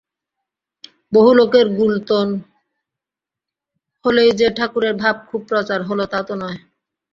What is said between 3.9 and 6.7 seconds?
হলেই যে ঠাকুরের ভাব খুব প্রচার হল, তা তো নয়।